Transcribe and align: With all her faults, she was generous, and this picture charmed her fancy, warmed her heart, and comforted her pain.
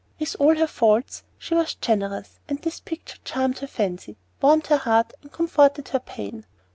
With 0.19 0.35
all 0.39 0.55
her 0.55 0.65
faults, 0.65 1.21
she 1.37 1.53
was 1.53 1.75
generous, 1.75 2.39
and 2.49 2.59
this 2.59 2.79
picture 2.79 3.19
charmed 3.23 3.59
her 3.59 3.67
fancy, 3.67 4.17
warmed 4.41 4.65
her 4.65 4.77
heart, 4.77 5.13
and 5.21 5.31
comforted 5.31 5.89
her 5.89 5.99
pain. 5.99 6.43